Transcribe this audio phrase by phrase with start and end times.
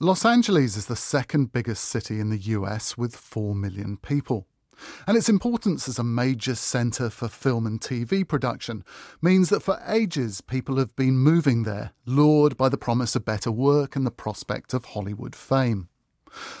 [0.00, 4.48] Los Angeles is the second biggest city in the US with 4 million people.
[5.06, 8.84] And its importance as a major centre for film and TV production
[9.22, 13.52] means that for ages people have been moving there, lured by the promise of better
[13.52, 15.88] work and the prospect of Hollywood fame.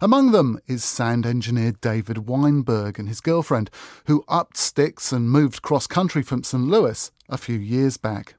[0.00, 3.70] Among them is sound engineer David Weinberg and his girlfriend,
[4.06, 6.64] who upped sticks and moved cross country from St.
[6.64, 8.36] Louis a few years back.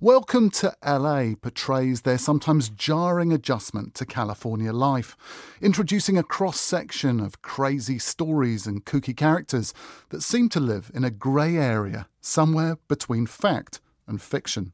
[0.00, 5.16] Welcome to LA portrays their sometimes jarring adjustment to California life,
[5.60, 9.72] introducing a cross section of crazy stories and kooky characters
[10.10, 14.72] that seem to live in a grey area somewhere between fact and fiction.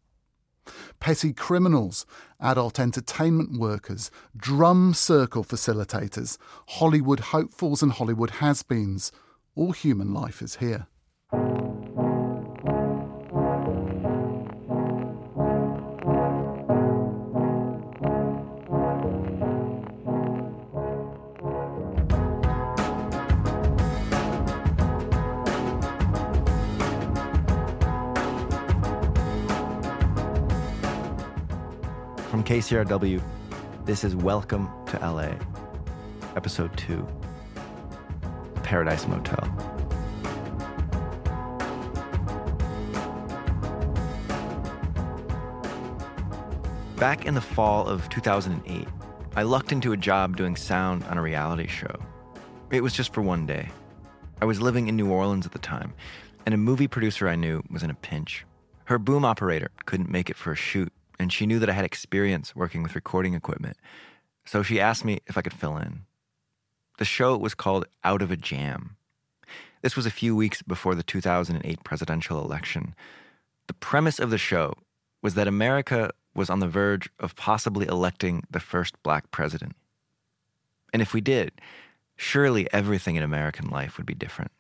[1.01, 2.05] Petty criminals,
[2.41, 6.39] adult entertainment workers, drum circle facilitators,
[6.69, 9.13] Hollywood hopefuls, and Hollywood has beens.
[9.55, 10.87] All human life is here.
[32.29, 33.23] KCRW.
[33.87, 35.33] This is Welcome to LA,
[36.37, 37.07] Episode 2
[38.63, 39.49] Paradise Motel.
[46.97, 48.87] Back in the fall of 2008,
[49.35, 51.97] I lucked into a job doing sound on a reality show.
[52.71, 53.71] It was just for one day.
[54.43, 55.95] I was living in New Orleans at the time,
[56.45, 58.45] and a movie producer I knew was in a pinch.
[58.85, 61.85] Her boom operator couldn't make it for a shoot, and she knew that I had
[61.85, 63.77] experience working with recording equipment.
[64.45, 66.03] So she asked me if I could fill in.
[66.99, 68.97] The show was called Out of a Jam.
[69.83, 72.95] This was a few weeks before the 2008 presidential election.
[73.69, 74.75] The premise of the show
[75.23, 79.77] was that America was on the verge of possibly electing the first black president.
[80.93, 81.53] And if we did,
[82.17, 84.53] surely everything in American life would be different.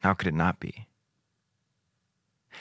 [0.00, 0.86] How could it not be?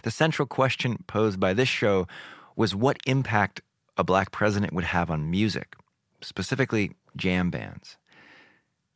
[0.04, 2.08] The central question posed by this show
[2.56, 3.62] was what impact
[3.98, 5.76] a black president would have on music,
[6.22, 7.98] specifically jam bands.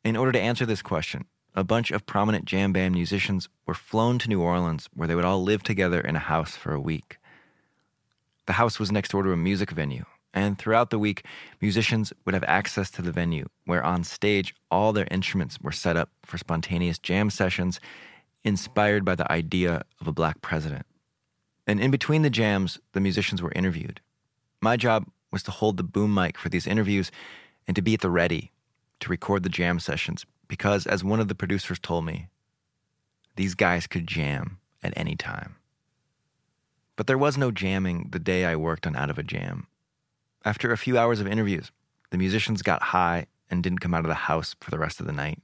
[0.03, 4.19] In order to answer this question, a bunch of prominent jam band musicians were flown
[4.19, 7.17] to New Orleans where they would all live together in a house for a week.
[8.45, 11.25] The house was next door to a music venue, and throughout the week,
[11.61, 15.97] musicians would have access to the venue where on stage all their instruments were set
[15.97, 17.79] up for spontaneous jam sessions
[18.43, 20.85] inspired by the idea of a black president.
[21.67, 24.01] And in between the jams, the musicians were interviewed.
[24.61, 27.11] My job was to hold the boom mic for these interviews
[27.67, 28.51] and to be at the ready
[28.99, 32.27] to record the jam sessions because, as one of the producers told me,
[33.35, 35.55] these guys could jam at any time.
[36.95, 39.67] But there was no jamming the day I worked on Out of a Jam.
[40.45, 41.71] After a few hours of interviews,
[42.11, 45.05] the musicians got high and didn't come out of the house for the rest of
[45.05, 45.41] the night.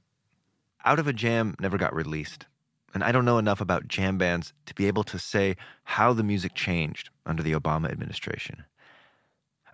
[0.84, 2.46] Out of a Jam never got released
[2.94, 6.22] and I don't know enough about jam bands to be able to say how the
[6.22, 8.64] music changed under the Obama administration.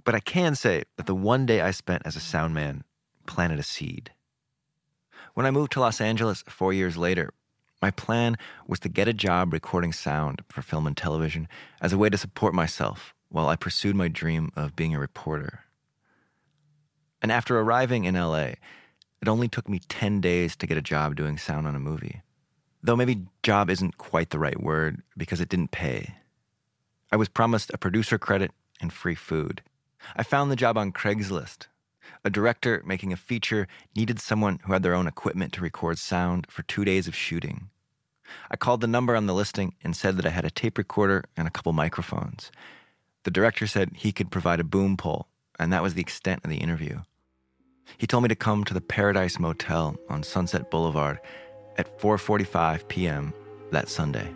[0.04, 2.84] But I can say that the one day I spent as a sound man
[3.26, 4.12] planted a seed.
[5.34, 7.32] When I moved to Los Angeles four years later,
[7.80, 8.36] my plan
[8.66, 11.46] was to get a job recording sound for film and television
[11.80, 15.60] as a way to support myself while I pursued my dream of being a reporter.
[17.20, 18.54] And after arriving in LA,
[19.20, 22.22] it only took me 10 days to get a job doing sound on a movie.
[22.82, 26.14] Though maybe job isn't quite the right word because it didn't pay.
[27.10, 29.62] I was promised a producer credit and free food.
[30.16, 31.66] I found the job on Craigslist.
[32.24, 33.66] A director making a feature
[33.96, 37.70] needed someone who had their own equipment to record sound for two days of shooting.
[38.50, 41.24] I called the number on the listing and said that I had a tape recorder
[41.36, 42.50] and a couple microphones.
[43.24, 45.28] The director said he could provide a boom pole,
[45.58, 47.00] and that was the extent of the interview.
[47.96, 51.20] He told me to come to the Paradise Motel on Sunset Boulevard
[51.78, 53.32] at 4:45 p.m.
[53.70, 54.28] that Sunday.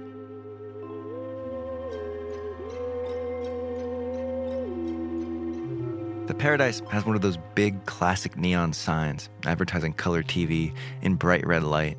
[6.26, 10.72] The Paradise has one of those big classic neon signs advertising color TV
[11.02, 11.98] in bright red light.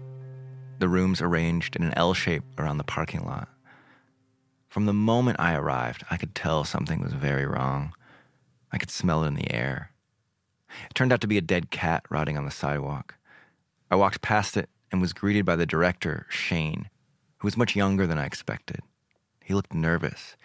[0.79, 3.47] The rooms arranged in an L shape around the parking lot.
[4.69, 7.93] From the moment I arrived, I could tell something was very wrong.
[8.71, 9.91] I could smell it in the air.
[10.89, 13.15] It turned out to be a dead cat rotting on the sidewalk.
[13.91, 16.87] I walked past it and was greeted by the director, Shane,
[17.39, 18.81] who was much younger than I expected.
[19.43, 20.37] He looked nervous.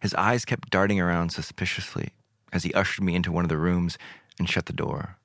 [0.00, 2.10] His eyes kept darting around suspiciously
[2.52, 3.98] as he ushered me into one of the rooms
[4.38, 5.18] and shut the door.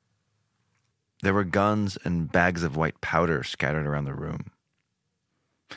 [1.22, 4.52] There were guns and bags of white powder scattered around the room.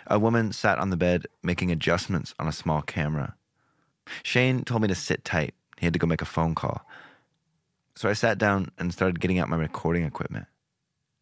[0.07, 3.37] A woman sat on the bed making adjustments on a small camera.
[4.23, 5.55] Shane told me to sit tight.
[5.79, 6.87] He had to go make a phone call.
[7.95, 10.47] So I sat down and started getting out my recording equipment.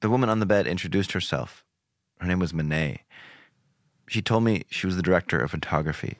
[0.01, 1.65] The woman on the bed introduced herself.
[2.19, 3.03] Her name was Monet.
[4.07, 6.17] She told me she was the director of photography.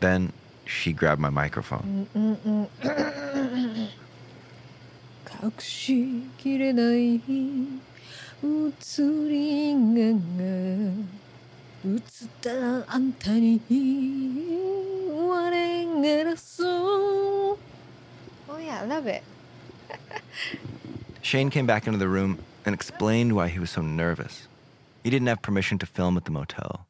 [0.00, 0.32] Then
[0.66, 2.08] she grabbed my microphone.
[5.42, 7.20] 隠しきれない移
[8.40, 10.10] りが
[11.84, 12.00] 映っ
[12.40, 12.50] た
[12.94, 13.60] あんたに
[15.10, 17.58] 我がらそう
[18.48, 19.22] Oh yeah, I love it.
[21.22, 24.47] Shane came back into the room and explained why he was so nervous.
[25.03, 26.85] He didn't have permission to film at the motel.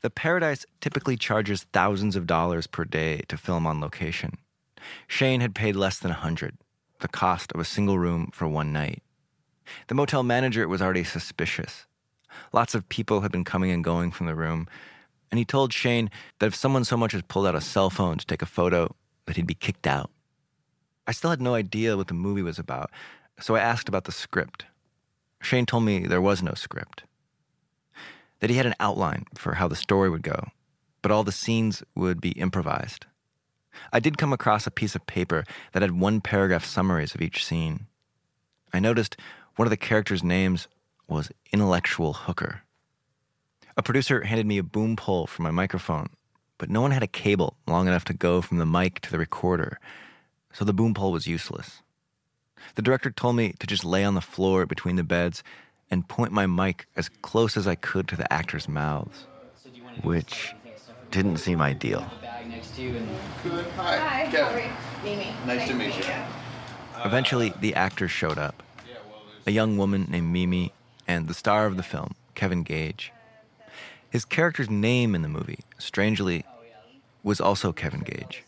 [0.00, 4.38] The Paradise typically charges thousands of dollars per day to film on location.
[5.06, 6.56] Shane had paid less than a hundred,
[7.00, 9.02] the cost of a single room for one night.
[9.88, 11.86] The motel manager was already suspicious.
[12.52, 14.66] Lots of people had been coming and going from the room,
[15.30, 18.18] and he told Shane that if someone so much as pulled out a cell phone
[18.18, 18.94] to take a photo,
[19.26, 20.10] that he'd be kicked out.
[21.06, 22.90] I still had no idea what the movie was about,
[23.40, 24.66] so I asked about the script.
[25.42, 27.04] Shane told me there was no script
[28.40, 30.48] that he had an outline for how the story would go,
[31.00, 33.06] but all the scenes would be improvised.
[33.92, 37.44] I did come across a piece of paper that had one paragraph summaries of each
[37.44, 37.86] scene.
[38.72, 39.16] I noticed
[39.56, 40.68] one of the characters' names
[41.08, 42.62] was Intellectual Hooker.
[43.76, 46.10] A producer handed me a boom pole for my microphone,
[46.58, 49.18] but no one had a cable long enough to go from the mic to the
[49.18, 49.80] recorder,
[50.52, 51.82] so the boom pole was useless.
[52.74, 55.42] The director told me to just lay on the floor between the beds
[55.90, 59.26] and point my mic as close as I could to the actors' mouths,
[60.02, 60.54] which
[61.10, 62.10] didn't seem ideal.
[62.76, 63.66] Good.
[63.76, 64.28] Hi.
[64.30, 64.70] Kevin.
[65.04, 65.32] Mimi.
[65.46, 66.04] Nice to meet you.
[67.04, 68.62] Eventually, the actors showed up
[69.46, 70.72] a young woman named Mimi
[71.06, 73.12] and the star of the film, Kevin Gage.
[74.10, 76.44] His character's name in the movie, strangely,
[77.22, 78.42] was also Kevin Gage.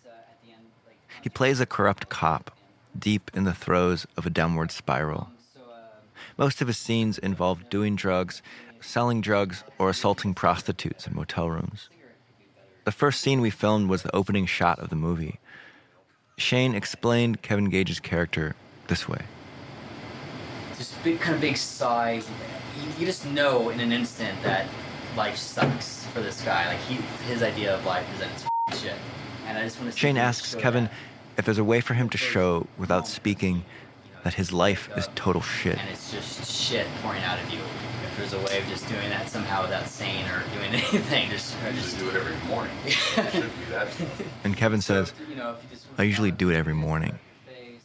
[1.23, 2.56] He plays a corrupt cop
[3.01, 5.31] deep in the throes of a downward spiral.
[6.37, 8.43] Most of his scenes involve doing drugs,
[8.81, 11.89] selling drugs, or assaulting prostitutes in motel rooms.
[12.85, 15.39] The first scene we filmed was the opening shot of the movie.
[16.37, 18.55] Shane explained Kevin Gage's character
[18.89, 19.23] this way.
[20.77, 22.23] Just big, kind of big sigh.
[22.81, 24.69] You, you just know in an instant that
[25.17, 26.69] life sucks for this guy.
[26.69, 26.97] Like he,
[27.27, 28.31] his idea of life is that
[28.69, 28.95] it's shit.
[29.47, 29.99] And I just want to.
[29.99, 30.91] Shane asks Kevin
[31.37, 33.65] if there's a way for him to show, without speaking,
[34.25, 35.79] that his life is total shit.
[35.79, 37.61] And it's just shit pouring out of you.
[38.05, 41.55] If there's a way of just doing that somehow without saying or doing anything, just,
[41.65, 42.73] I just do it every morning.
[42.87, 43.88] Shouldn't be that.
[44.44, 47.19] And Kevin says, you know, if you just I usually do it every morning.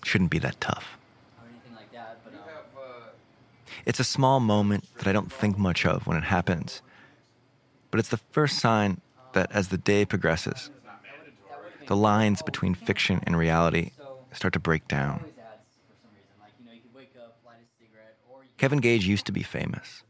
[0.03, 0.98] Shouldn't be that tough.
[1.38, 2.18] or anything like that.
[2.24, 3.03] But um,
[3.86, 6.81] It's a small moment that I don't think much of when it happens.
[7.92, 9.01] But it's the first sign
[9.33, 10.71] that as the day progresses,
[11.91, 13.91] the lines between fiction and reality
[14.31, 15.25] start to break down.
[18.57, 20.01] Kevin Gage used to be famous.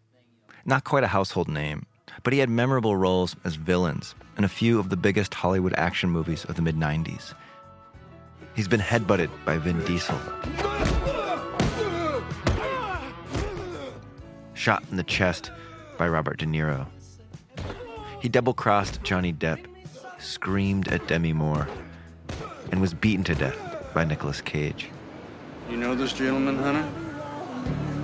[0.63, 1.87] Not quite a household name,
[2.21, 6.11] but he had memorable roles as villains in a few of the biggest Hollywood action
[6.11, 7.33] movies of the mid 90s.
[8.53, 10.19] He's been headbutted by Vin Diesel,
[14.53, 15.49] shot in the chest
[15.97, 16.85] by Robert De Niro.
[18.19, 19.65] He double crossed Johnny Depp,
[20.21, 21.67] screamed at Demi Moore,
[22.71, 23.57] and was beaten to death
[23.93, 24.89] by Nicolas Cage.
[25.69, 26.87] You know this gentleman, Hunter?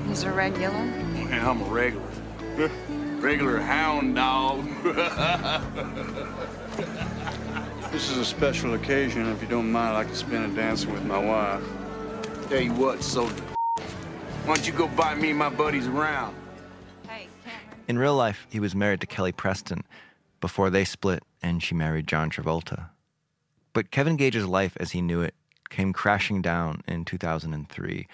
[0.07, 0.85] He's a regular.
[1.15, 2.05] Yeah, I'm a regular.
[3.19, 4.65] regular hound dog.
[7.91, 9.27] this is a special occasion.
[9.27, 11.63] If you don't mind, I'd like to spend it dancing with my wife.
[12.49, 13.43] Tell you what, soldier.
[14.45, 16.33] Why don't you go buy me and my buddies around?
[17.07, 17.79] Hey, Cameron.
[17.89, 19.83] In real life, he was married to Kelly Preston
[20.39, 22.89] before they split and she married John Travolta.
[23.73, 25.35] But Kevin Gage's life as he knew it
[25.69, 28.07] came crashing down in 2003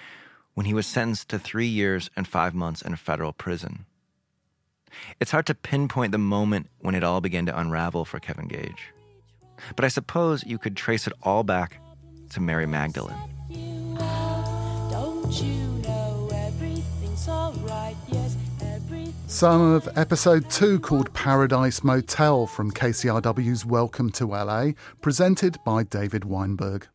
[0.53, 3.85] when he was sentenced to three years and five months in a federal prison.
[5.19, 8.93] It's hard to pinpoint the moment when it all began to unravel for Kevin Gage.
[9.75, 11.79] But I suppose you could trace it all back
[12.31, 13.17] to Mary Magdalene.
[19.33, 26.23] Some of episode two, called Paradise Motel from KCRW's Welcome to LA, presented by David
[26.23, 26.87] Weinberg.